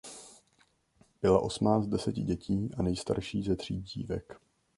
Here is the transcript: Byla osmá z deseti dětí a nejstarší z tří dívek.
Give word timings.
Byla 1.21 1.39
osmá 1.39 1.81
z 1.81 1.87
deseti 1.87 2.21
dětí 2.21 2.69
a 2.77 2.81
nejstarší 2.81 3.43
z 3.43 3.55
tří 3.55 3.81
dívek. 3.81 4.41